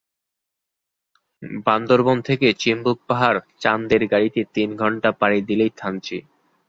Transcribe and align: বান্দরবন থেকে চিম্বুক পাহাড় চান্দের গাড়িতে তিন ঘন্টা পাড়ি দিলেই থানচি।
বান্দরবন 1.65 2.17
থেকে 2.27 2.47
চিম্বুক 2.59 2.97
পাহাড় 3.07 3.39
চান্দের 3.59 4.03
গাড়িতে 4.11 4.41
তিন 4.55 4.69
ঘন্টা 4.77 5.09
পাড়ি 5.19 5.39
দিলেই 5.49 5.71
থানচি। 5.77 6.17